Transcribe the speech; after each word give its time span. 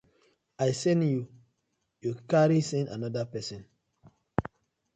I 0.67 0.71
sen 0.81 0.99
yu, 1.11 1.21
yu 2.03 2.11
carry 2.29 2.59
sen 2.69 2.85
anoda 2.93 3.23
pesin. 3.31 3.63